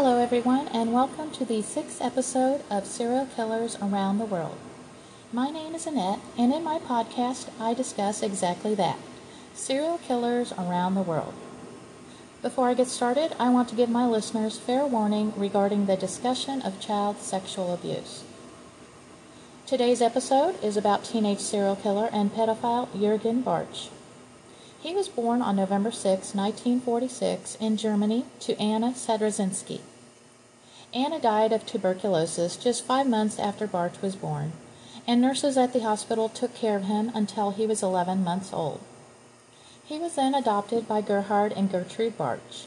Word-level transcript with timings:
Hello, 0.00 0.20
everyone, 0.20 0.68
and 0.68 0.92
welcome 0.92 1.32
to 1.32 1.44
the 1.44 1.60
sixth 1.60 2.00
episode 2.00 2.62
of 2.70 2.86
Serial 2.86 3.26
Killers 3.34 3.76
Around 3.82 4.18
the 4.18 4.26
World. 4.26 4.56
My 5.32 5.50
name 5.50 5.74
is 5.74 5.88
Annette, 5.88 6.20
and 6.38 6.54
in 6.54 6.62
my 6.62 6.78
podcast, 6.78 7.48
I 7.58 7.74
discuss 7.74 8.22
exactly 8.22 8.76
that 8.76 8.96
serial 9.54 9.98
killers 9.98 10.52
around 10.52 10.94
the 10.94 11.02
world. 11.02 11.34
Before 12.42 12.68
I 12.68 12.74
get 12.74 12.86
started, 12.86 13.34
I 13.40 13.50
want 13.50 13.70
to 13.70 13.74
give 13.74 13.90
my 13.90 14.06
listeners 14.06 14.56
fair 14.56 14.86
warning 14.86 15.32
regarding 15.36 15.86
the 15.86 15.96
discussion 15.96 16.62
of 16.62 16.78
child 16.78 17.18
sexual 17.18 17.74
abuse. 17.74 18.22
Today's 19.66 20.00
episode 20.00 20.62
is 20.62 20.76
about 20.76 21.02
teenage 21.02 21.40
serial 21.40 21.74
killer 21.74 22.08
and 22.12 22.32
pedophile 22.32 22.86
Jurgen 22.96 23.42
Bartsch. 23.42 23.88
He 24.80 24.94
was 24.94 25.08
born 25.08 25.42
on 25.42 25.56
November 25.56 25.90
6, 25.90 26.34
1946, 26.36 27.56
in 27.56 27.76
Germany 27.76 28.24
to 28.40 28.56
Anna 28.60 28.92
Sadrzinski. 28.92 29.80
Anna 30.94 31.18
died 31.18 31.52
of 31.52 31.66
tuberculosis 31.66 32.56
just 32.56 32.84
five 32.84 33.08
months 33.08 33.40
after 33.40 33.66
Bartsch 33.66 34.00
was 34.00 34.14
born, 34.14 34.52
and 35.04 35.20
nurses 35.20 35.56
at 35.56 35.72
the 35.72 35.80
hospital 35.80 36.28
took 36.28 36.54
care 36.54 36.76
of 36.76 36.84
him 36.84 37.10
until 37.12 37.50
he 37.50 37.66
was 37.66 37.82
11 37.82 38.22
months 38.22 38.52
old. 38.52 38.80
He 39.84 39.98
was 39.98 40.14
then 40.14 40.34
adopted 40.34 40.86
by 40.86 41.00
Gerhard 41.00 41.52
and 41.52 41.70
Gertrude 41.70 42.16
Bartsch. 42.16 42.66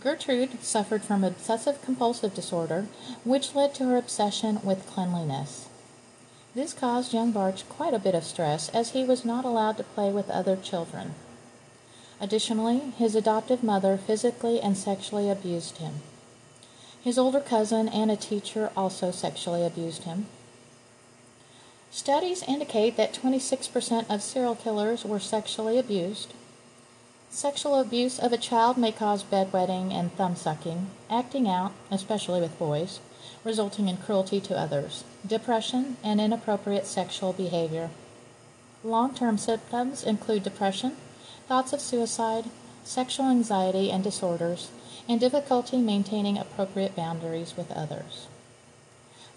Gertrude 0.00 0.62
suffered 0.62 1.02
from 1.02 1.24
obsessive 1.24 1.82
compulsive 1.82 2.32
disorder, 2.32 2.86
which 3.24 3.54
led 3.54 3.74
to 3.74 3.84
her 3.84 3.98
obsession 3.98 4.60
with 4.64 4.86
cleanliness. 4.86 5.67
This 6.54 6.72
caused 6.72 7.12
young 7.12 7.32
Bartsch 7.32 7.68
quite 7.68 7.94
a 7.94 7.98
bit 7.98 8.14
of 8.14 8.24
stress 8.24 8.68
as 8.70 8.90
he 8.90 9.04
was 9.04 9.24
not 9.24 9.44
allowed 9.44 9.76
to 9.76 9.84
play 9.84 10.10
with 10.10 10.30
other 10.30 10.56
children. 10.56 11.14
Additionally, 12.20 12.92
his 12.96 13.14
adoptive 13.14 13.62
mother 13.62 13.96
physically 13.96 14.60
and 14.60 14.76
sexually 14.76 15.30
abused 15.30 15.78
him. 15.78 16.00
His 17.00 17.18
older 17.18 17.40
cousin 17.40 17.88
and 17.88 18.10
a 18.10 18.16
teacher 18.16 18.72
also 18.76 19.10
sexually 19.10 19.64
abused 19.64 20.04
him. 20.04 20.26
Studies 21.90 22.42
indicate 22.42 22.96
that 22.96 23.14
26% 23.14 24.10
of 24.10 24.22
serial 24.22 24.54
killers 24.54 25.04
were 25.04 25.20
sexually 25.20 25.78
abused. 25.78 26.34
Sexual 27.30 27.78
abuse 27.78 28.18
of 28.18 28.32
a 28.32 28.38
child 28.38 28.76
may 28.76 28.90
cause 28.90 29.22
bedwetting 29.22 29.92
and 29.92 30.12
thumb 30.14 30.34
sucking, 30.34 30.90
acting 31.08 31.48
out, 31.48 31.72
especially 31.90 32.40
with 32.40 32.58
boys, 32.58 33.00
resulting 33.44 33.88
in 33.88 33.96
cruelty 33.96 34.40
to 34.40 34.58
others, 34.58 35.04
depression, 35.26 35.96
and 36.02 36.20
inappropriate 36.20 36.86
sexual 36.86 37.32
behavior. 37.32 37.90
Long 38.84 39.14
term 39.14 39.38
symptoms 39.38 40.04
include 40.04 40.42
depression, 40.42 40.96
thoughts 41.46 41.72
of 41.72 41.80
suicide, 41.80 42.44
sexual 42.84 43.26
anxiety 43.26 43.90
and 43.90 44.04
disorders, 44.04 44.70
and 45.08 45.20
difficulty 45.20 45.78
maintaining 45.78 46.38
appropriate 46.38 46.94
boundaries 46.94 47.56
with 47.56 47.70
others. 47.72 48.28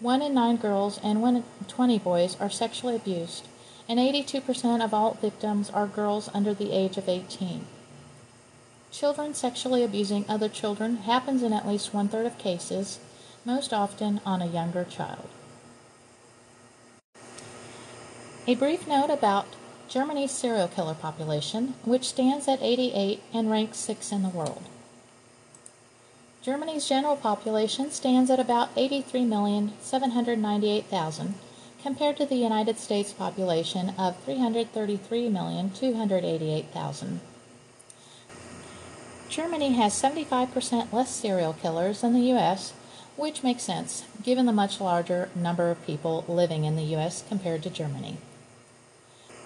One 0.00 0.22
in 0.22 0.34
nine 0.34 0.56
girls 0.56 1.00
and 1.02 1.20
one 1.20 1.36
in 1.36 1.44
20 1.66 1.98
boys 1.98 2.36
are 2.40 2.50
sexually 2.50 2.94
abused, 2.94 3.46
and 3.88 3.98
82% 3.98 4.84
of 4.84 4.94
all 4.94 5.14
victims 5.20 5.70
are 5.70 5.86
girls 5.86 6.28
under 6.32 6.54
the 6.54 6.72
age 6.72 6.96
of 6.96 7.08
18. 7.08 7.66
Children 8.90 9.34
sexually 9.34 9.82
abusing 9.82 10.24
other 10.28 10.48
children 10.48 10.98
happens 10.98 11.42
in 11.42 11.52
at 11.52 11.66
least 11.66 11.92
one 11.92 12.08
third 12.08 12.26
of 12.26 12.38
cases, 12.38 12.98
most 13.48 13.72
often 13.72 14.20
on 14.26 14.42
a 14.42 14.46
younger 14.46 14.84
child. 14.84 15.26
A 18.46 18.54
brief 18.54 18.86
note 18.86 19.08
about 19.08 19.46
Germany's 19.88 20.32
serial 20.32 20.68
killer 20.68 20.92
population, 20.92 21.72
which 21.86 22.04
stands 22.04 22.46
at 22.46 22.60
88 22.60 23.22
and 23.32 23.50
ranks 23.50 23.78
6 23.78 24.12
in 24.12 24.22
the 24.22 24.28
world. 24.28 24.64
Germany's 26.42 26.86
general 26.86 27.16
population 27.16 27.90
stands 27.90 28.30
at 28.30 28.38
about 28.38 28.76
83,798,000 28.76 31.32
compared 31.82 32.18
to 32.18 32.26
the 32.26 32.36
United 32.36 32.78
States 32.78 33.14
population 33.14 33.94
of 33.96 34.22
333,288,000. 34.26 37.20
Germany 39.30 39.72
has 39.72 39.94
75% 39.94 40.92
less 40.92 41.14
serial 41.14 41.54
killers 41.54 42.02
than 42.02 42.12
the 42.12 42.30
US 42.36 42.74
which 43.18 43.42
makes 43.42 43.64
sense 43.64 44.04
given 44.22 44.46
the 44.46 44.52
much 44.52 44.80
larger 44.80 45.28
number 45.34 45.70
of 45.70 45.84
people 45.84 46.24
living 46.28 46.64
in 46.64 46.76
the 46.76 46.90
U.S. 46.94 47.24
compared 47.28 47.64
to 47.64 47.68
Germany. 47.68 48.16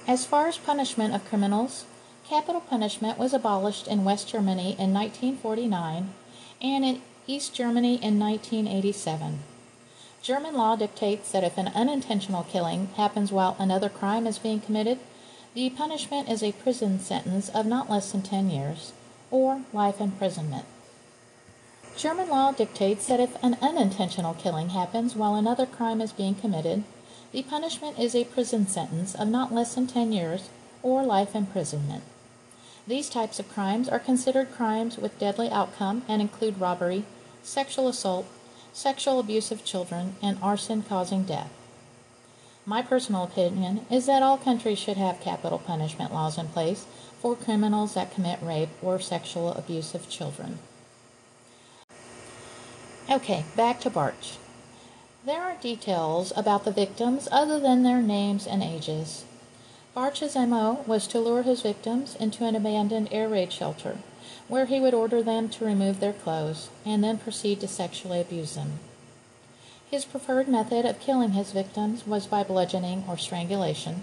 As 0.07 0.27
far 0.27 0.47
as 0.47 0.59
punishment 0.59 1.15
of 1.15 1.25
criminals, 1.25 1.87
capital 2.29 2.61
punishment 2.61 3.19
was 3.19 3.33
abolished 3.33 3.89
in 3.89 4.05
West 4.05 4.29
Germany 4.29 4.77
in 4.79 4.93
1949 4.93 6.13
and 6.61 6.85
in 6.85 7.01
East 7.27 7.55
Germany 7.55 7.95
in 7.95 8.19
1987. 8.19 9.39
German 10.21 10.55
law 10.55 10.77
dictates 10.77 11.33
that 11.33 11.43
if 11.43 11.57
an 11.57 11.69
unintentional 11.69 12.45
killing 12.45 12.89
happens 12.97 13.33
while 13.33 13.57
another 13.59 13.89
crime 13.89 14.27
is 14.27 14.39
being 14.39 14.61
committed, 14.61 14.99
the 15.55 15.71
punishment 15.71 16.29
is 16.29 16.43
a 16.43 16.53
prison 16.53 17.01
sentence 17.01 17.49
of 17.49 17.65
not 17.65 17.91
less 17.91 18.13
than 18.13 18.23
10 18.23 18.51
years 18.51 18.93
or 19.31 19.63
life 19.73 19.99
imprisonment. 19.99 20.67
German 21.97 22.31
law 22.31 22.53
dictates 22.53 23.07
that 23.07 23.21
if 23.21 23.37
an 23.45 23.59
unintentional 23.61 24.35
killing 24.35 24.71
happens 24.71 25.15
while 25.15 25.35
another 25.35 25.67
crime 25.67 26.01
is 26.01 26.13
being 26.13 26.35
committed, 26.35 26.85
the 27.33 27.43
punishment 27.43 27.99
is 27.99 28.15
a 28.15 28.25
prison 28.25 28.67
sentence 28.67 29.15
of 29.15 29.29
not 29.29 29.53
less 29.53 29.75
than 29.75 29.87
10 29.87 30.13
years 30.13 30.49
or 30.83 31.03
life 31.05 31.35
imprisonment. 31.37 32.03
These 32.87 33.11
types 33.11 33.39
of 33.39 33.53
crimes 33.53 33.89
are 33.89 33.99
considered 33.99 34.53
crimes 34.53 34.97
with 34.97 35.19
deadly 35.19 35.51
outcome 35.51 36.03
and 36.09 36.21
include 36.21 36.61
robbery, 36.61 37.05
sexual 37.43 37.89
assault, 37.89 38.27
sexual 38.73 39.21
abuse 39.21 39.53
of 39.53 39.65
children, 39.65 40.17
and 40.23 40.39
arson 40.43 40.83
causing 40.83 41.25
death. 41.25 41.53
My 42.65 42.83
personal 42.83 43.25
opinion 43.25 43.87
is 43.91 44.07
that 44.07 44.23
all 44.23 44.39
countries 44.39 44.79
should 44.79 44.97
have 44.97 45.21
capital 45.21 45.59
punishment 45.59 46.13
laws 46.13 46.39
in 46.39 46.49
place 46.49 46.87
for 47.21 47.37
criminals 47.37 47.95
that 47.95 48.15
commit 48.15 48.41
rape 48.43 48.71
or 48.83 48.99
sexual 48.99 49.53
abuse 49.53 49.95
of 49.95 50.09
children. 50.09 50.59
Okay, 53.11 53.45
back 53.57 53.81
to 53.81 53.91
Bartsch. 53.91 54.37
There 55.27 55.43
are 55.43 55.57
details 55.61 56.33
about 56.37 56.65
the 56.65 56.71
victims 56.71 57.29
other 57.33 57.59
than 57.59 57.83
their 57.83 58.01
names 58.01 58.47
and 58.47 58.63
ages. 58.63 59.25
Bartsch's 59.95 60.37
MO 60.37 60.85
was 60.87 61.07
to 61.09 61.19
lure 61.19 61.43
his 61.43 61.63
victims 61.63 62.15
into 62.17 62.45
an 62.45 62.55
abandoned 62.55 63.09
air 63.11 63.29
raid 63.29 63.53
shelter, 63.53 63.99
where 64.47 64.67
he 64.67 64.81
would 64.81 64.95
order 64.95 65.23
them 65.23 65.49
to 65.51 65.65
remove 65.65 65.99
their 65.99 66.13
clothes 66.13 66.71
and 66.87 67.03
then 67.03 67.19
proceed 67.19 67.61
to 67.61 67.69
sexually 67.69 68.21
abuse 68.21 68.55
them. 68.55 68.79
His 69.91 70.05
preferred 70.05 70.49
method 70.49 70.87
of 70.87 71.01
killing 71.01 71.33
his 71.33 71.53
victims 71.53 72.07
was 72.07 72.27
by 72.27 72.45
bludgeoning 72.45 73.05
or 73.09 73.19
strangulation. 73.19 74.03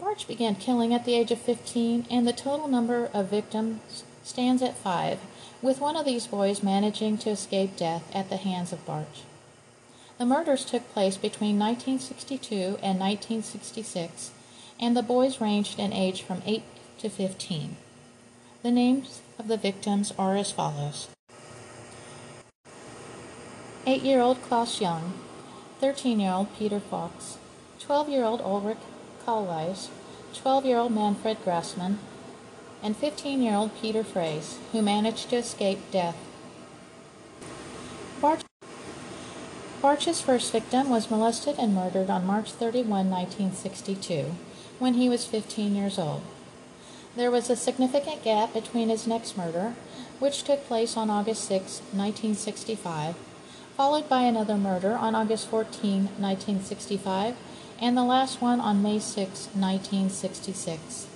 Bartsch 0.00 0.26
began 0.26 0.56
killing 0.56 0.94
at 0.94 1.04
the 1.04 1.14
age 1.14 1.30
of 1.30 1.40
15, 1.40 2.06
and 2.10 2.26
the 2.26 2.32
total 2.32 2.68
number 2.68 3.10
of 3.12 3.28
victims 3.28 4.02
stands 4.22 4.62
at 4.62 4.76
five, 4.76 5.18
with 5.62 5.80
one 5.80 5.96
of 5.96 6.04
these 6.04 6.26
boys 6.26 6.62
managing 6.62 7.18
to 7.18 7.30
escape 7.30 7.76
death 7.76 8.04
at 8.14 8.28
the 8.28 8.36
hands 8.36 8.72
of 8.72 8.84
Bartsch. 8.86 9.22
The 10.18 10.26
murders 10.26 10.64
took 10.64 10.92
place 10.92 11.16
between 11.16 11.58
1962 11.58 12.78
and 12.82 13.00
1966, 13.00 14.32
and 14.78 14.96
the 14.96 15.02
boys 15.02 15.40
ranged 15.40 15.78
in 15.78 15.92
age 15.92 16.22
from 16.22 16.42
8 16.44 16.62
to 16.98 17.08
15. 17.08 17.76
The 18.62 18.70
names 18.70 19.22
of 19.38 19.48
the 19.48 19.56
victims 19.56 20.12
are 20.18 20.36
as 20.36 20.52
follows 20.52 21.08
8 23.86 24.02
year 24.02 24.20
old 24.20 24.42
Klaus 24.42 24.80
Jung, 24.80 25.14
13 25.80 26.20
year 26.20 26.32
old 26.32 26.54
Peter 26.58 26.80
Fox, 26.80 27.38
12 27.78 28.10
year 28.10 28.24
old 28.24 28.42
Ulrich 28.42 28.76
Kohlweis, 29.24 29.88
12 30.34 30.66
year 30.66 30.76
old 30.76 30.92
Manfred 30.92 31.42
Grassmann, 31.42 31.96
and 32.82 32.96
15 32.96 33.42
year 33.42 33.54
old 33.54 33.70
Peter 33.80 34.02
Frese, 34.02 34.56
who 34.72 34.82
managed 34.82 35.30
to 35.30 35.36
escape 35.36 35.78
death. 35.90 36.16
Bartsch 38.20 38.44
Bartsch's 39.82 40.20
first 40.20 40.52
victim 40.52 40.90
was 40.90 41.10
molested 41.10 41.56
and 41.58 41.74
murdered 41.74 42.10
on 42.10 42.26
March 42.26 42.52
31, 42.52 43.08
1962, 43.08 44.34
when 44.78 44.94
he 44.94 45.08
was 45.08 45.24
15 45.24 45.74
years 45.74 45.98
old. 45.98 46.20
There 47.16 47.30
was 47.30 47.48
a 47.48 47.56
significant 47.56 48.22
gap 48.22 48.52
between 48.52 48.90
his 48.90 49.06
next 49.06 49.38
murder, 49.38 49.74
which 50.18 50.44
took 50.44 50.66
place 50.66 50.98
on 50.98 51.08
August 51.08 51.44
6, 51.44 51.80
1965, 51.92 53.16
followed 53.74 54.06
by 54.06 54.22
another 54.22 54.58
murder 54.58 54.92
on 54.92 55.14
August 55.14 55.48
14, 55.48 56.20
1965, 56.20 57.36
and 57.80 57.96
the 57.96 58.04
last 58.04 58.42
one 58.42 58.60
on 58.60 58.82
May 58.82 58.98
6, 58.98 59.16
1966. 59.54 61.09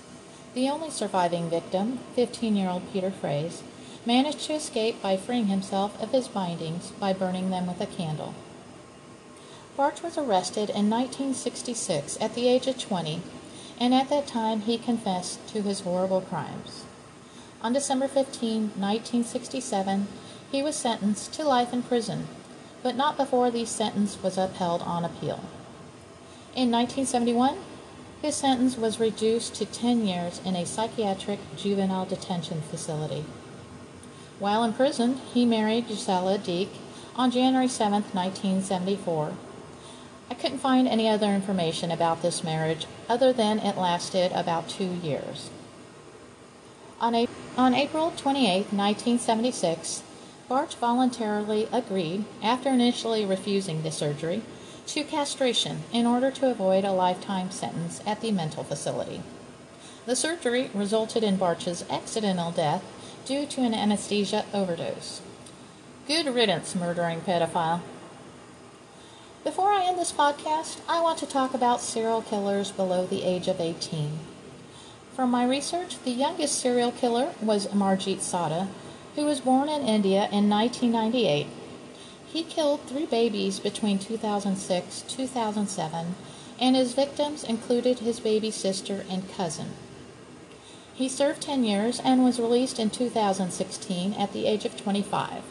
The 0.55 0.69
only 0.69 0.91
surviving 0.91 1.51
victim, 1.51 1.99
15 2.15 2.55
year 2.55 2.71
old 2.71 2.93
Peter 2.93 3.11
Frese, 3.11 3.63
managed 4.07 4.41
to 4.43 4.55
escape 4.55 5.03
by 5.03 5.17
freeing 5.17 5.47
himself 5.47 6.01
of 6.01 6.13
his 6.13 6.29
bindings 6.29 6.93
by 6.93 7.13
burning 7.13 7.51
them 7.51 7.67
with 7.67 7.81
a 7.81 7.87
candle. 7.87 8.35
Bartsch 9.77 10.01
was 10.01 10.17
arrested 10.17 10.71
in 10.71 10.89
1966 10.89 12.17
at 12.21 12.37
the 12.37 12.47
age 12.47 12.69
of 12.69 12.79
20, 12.79 13.21
and 13.81 13.93
at 13.93 14.09
that 14.11 14.29
time 14.29 14.61
he 14.61 14.79
confessed 14.79 15.45
to 15.49 15.63
his 15.63 15.81
horrible 15.81 16.21
crimes. 16.21 16.85
On 17.61 17.73
December 17.73 18.07
15, 18.07 18.75
1967, 18.79 20.07
he 20.53 20.63
was 20.63 20.77
sentenced 20.77 21.33
to 21.33 21.43
life 21.43 21.73
in 21.73 21.83
prison, 21.83 22.29
but 22.85 22.95
not 22.95 23.17
before 23.17 23.51
the 23.51 23.65
sentence 23.65 24.23
was 24.23 24.39
upheld 24.39 24.83
on 24.83 25.05
appeal. 25.05 25.41
In 26.55 26.71
1971, 26.71 27.57
his 28.25 28.35
sentence 28.35 28.79
was 28.79 28.99
reduced 28.99 29.55
to 29.55 29.67
10 29.67 30.07
years 30.07 30.41
in 30.47 30.57
a 30.57 30.65
psychiatric 30.65 31.39
juvenile 31.59 32.07
detention 32.07 32.63
facility. 32.63 33.23
While 34.39 34.65
in 34.65 34.73
prison, 34.73 35.21
he 35.35 35.45
married 35.45 35.89
Gisela 35.89 36.39
Deek 36.39 36.71
on 37.17 37.31
January 37.31 37.69
7, 37.69 38.03
1974. 38.15 39.35
I 40.31 40.35
couldn't 40.35 40.57
find 40.57 40.89
any 40.89 41.07
other 41.07 41.27
information 41.27 41.91
about 41.91 42.23
this 42.23 42.43
marriage 42.43 42.87
other 43.11 43.31
than 43.31 43.59
it 43.59 43.77
lasted 43.77 44.33
about 44.33 44.71
two 44.71 44.95
years. 45.03 45.51
On, 47.03 47.15
a- 47.15 47.29
on 47.59 47.75
April 47.75 48.11
28, 48.17 48.73
1976, 48.73 50.03
Bartsch 50.49 50.77
voluntarily 50.77 51.69
agreed, 51.71 52.25
after 52.43 52.71
initially 52.71 53.27
refusing 53.27 53.83
the 53.83 53.93
surgery, 53.93 54.41
to 54.87 55.05
castration 55.05 55.83
in 55.93 56.07
order 56.07 56.31
to 56.31 56.51
avoid 56.51 56.85
a 56.85 56.93
lifetime 56.93 57.51
sentence 57.51 58.01
at 58.07 58.21
the 58.21 58.33
mental 58.33 58.65
facility. 58.65 59.23
The 60.07 60.17
surgery 60.17 60.71
resulted 60.75 61.23
in 61.23 61.37
Bartsch's 61.37 61.85
accidental 61.89 62.51
death 62.51 62.85
due 63.25 63.47
to 63.47 63.63
an 63.63 63.75
anesthesia 63.75 64.45
overdose. 64.53 65.23
Good 66.07 66.27
riddance, 66.35 66.75
murdering 66.75 67.23
pedophile. 67.23 67.81
Before 69.43 69.73
I 69.73 69.85
end 69.85 69.99
this 69.99 70.13
podcast, 70.13 70.79
I 70.89 71.01
want 71.01 71.19
to 71.19 71.27
talk 71.27 71.55
about 71.55 71.81
serial 71.81 72.23
killers 72.23 72.71
below 72.71 73.07
the 73.07 73.23
age 73.25 73.49
of 73.49 73.61
18. 73.61 74.19
From 75.15 75.31
my 75.31 75.47
research, 75.47 76.03
the 76.03 76.11
youngest 76.11 76.59
serial 76.59 76.91
killer 76.91 77.33
was 77.41 77.69
Marjit 77.69 78.21
Sada, 78.21 78.69
who 79.15 79.25
was 79.25 79.41
born 79.41 79.69
in 79.69 79.83
India 79.83 80.29
in 80.33 80.51
1998. 80.51 81.47
He 82.35 82.43
killed 82.43 82.81
three 82.81 83.07
babies 83.07 83.61
between 83.61 84.01
2006 84.01 85.03
2007, 85.03 86.17
and 86.59 86.75
his 86.75 86.93
victims 86.93 87.45
included 87.45 88.01
his 88.01 88.19
baby 88.19 88.51
sister 88.51 89.05
and 89.09 89.31
cousin. 89.31 89.69
He 90.93 91.09
served 91.09 91.43
10 91.43 91.63
years 91.63 92.01
and 92.01 92.25
was 92.25 92.41
released 92.41 92.81
in 92.81 92.91
2016 92.91 94.15
at 94.15 94.33
the 94.33 94.49
age 94.49 94.65
of 94.65 94.77
25. 94.77 95.45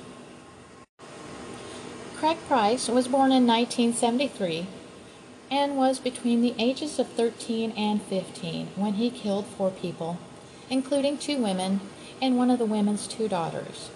Craig 2.18 2.38
Price 2.50 2.90
was 2.90 3.08
born 3.08 3.32
in 3.32 3.48
1973 3.48 4.68
and 5.50 5.78
was 5.78 6.00
between 6.00 6.42
the 6.42 6.54
ages 6.60 7.00
of 7.00 7.08
13 7.08 7.72
and 7.78 8.02
15 8.02 8.68
when 8.76 8.96
he 8.96 9.10
killed 9.10 9.46
four 9.46 9.72
people, 9.72 10.18
including 10.70 11.18
two 11.18 11.42
women 11.42 11.80
and 12.22 12.38
one 12.38 12.52
of 12.52 12.60
the 12.60 12.66
women's 12.66 13.08
two 13.08 13.30
daughters. 13.30 13.90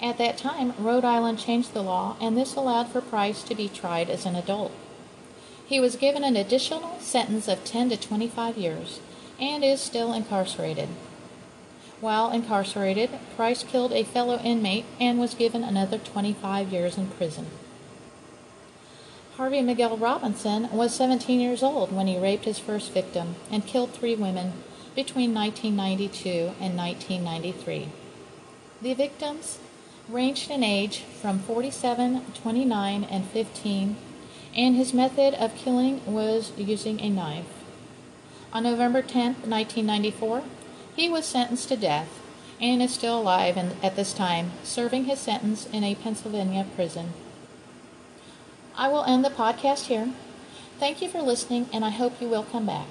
At 0.00 0.18
that 0.18 0.36
time, 0.36 0.74
Rhode 0.78 1.04
Island 1.04 1.38
changed 1.38 1.72
the 1.72 1.82
law, 1.82 2.16
and 2.20 2.36
this 2.36 2.54
allowed 2.54 2.88
for 2.88 3.00
Price 3.00 3.42
to 3.44 3.54
be 3.54 3.68
tried 3.68 4.10
as 4.10 4.26
an 4.26 4.36
adult. 4.36 4.72
He 5.66 5.80
was 5.80 5.96
given 5.96 6.22
an 6.22 6.36
additional 6.36 6.98
sentence 7.00 7.48
of 7.48 7.64
10 7.64 7.90
to 7.90 7.96
25 7.96 8.56
years 8.56 9.00
and 9.40 9.64
is 9.64 9.80
still 9.80 10.12
incarcerated. 10.12 10.88
While 12.00 12.30
incarcerated, 12.30 13.10
Price 13.36 13.64
killed 13.64 13.92
a 13.92 14.04
fellow 14.04 14.38
inmate 14.38 14.84
and 15.00 15.18
was 15.18 15.34
given 15.34 15.64
another 15.64 15.98
25 15.98 16.72
years 16.72 16.98
in 16.98 17.08
prison. 17.08 17.46
Harvey 19.36 19.62
Miguel 19.62 19.96
Robinson 19.96 20.70
was 20.70 20.94
17 20.94 21.40
years 21.40 21.62
old 21.62 21.92
when 21.92 22.06
he 22.06 22.18
raped 22.18 22.44
his 22.44 22.58
first 22.58 22.92
victim 22.92 23.34
and 23.50 23.66
killed 23.66 23.92
three 23.92 24.14
women 24.14 24.52
between 24.94 25.34
1992 25.34 26.54
and 26.60 26.76
1993. 26.76 27.88
The 28.82 28.94
victims 28.94 29.58
ranged 30.08 30.50
in 30.50 30.62
age 30.62 31.00
from 31.00 31.38
47, 31.38 32.22
29, 32.34 33.04
and 33.04 33.24
15, 33.24 33.96
and 34.56 34.76
his 34.76 34.94
method 34.94 35.34
of 35.34 35.54
killing 35.54 36.00
was 36.06 36.52
using 36.56 37.00
a 37.00 37.10
knife. 37.10 37.64
On 38.52 38.62
November 38.62 39.02
10, 39.02 39.34
1994, 39.44 40.42
he 40.94 41.08
was 41.08 41.26
sentenced 41.26 41.68
to 41.68 41.76
death 41.76 42.20
and 42.60 42.80
is 42.80 42.94
still 42.94 43.20
alive 43.20 43.58
at 43.58 43.96
this 43.96 44.12
time, 44.12 44.52
serving 44.62 45.04
his 45.04 45.18
sentence 45.18 45.66
in 45.72 45.84
a 45.84 45.94
Pennsylvania 45.94 46.64
prison. 46.74 47.12
I 48.76 48.88
will 48.88 49.04
end 49.04 49.24
the 49.24 49.30
podcast 49.30 49.86
here. 49.86 50.12
Thank 50.78 51.02
you 51.02 51.08
for 51.08 51.20
listening, 51.20 51.68
and 51.72 51.84
I 51.84 51.90
hope 51.90 52.20
you 52.20 52.28
will 52.28 52.44
come 52.44 52.66
back. 52.66 52.86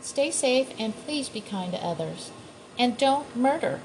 Stay 0.00 0.30
safe 0.30 0.72
and 0.78 0.96
please 0.96 1.28
be 1.28 1.40
kind 1.40 1.72
to 1.72 1.78
others. 1.78 2.32
And 2.78 2.96
don't 2.96 3.36
murder. 3.36 3.80